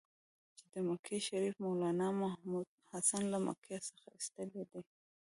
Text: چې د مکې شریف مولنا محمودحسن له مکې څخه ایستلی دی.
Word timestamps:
چې 0.57 0.65
د 0.73 0.75
مکې 0.87 1.17
شریف 1.27 1.55
مولنا 1.63 2.07
محمودحسن 2.21 3.23
له 3.33 3.37
مکې 3.45 3.77
څخه 3.87 4.07
ایستلی 4.15 4.63
دی. 4.71 4.81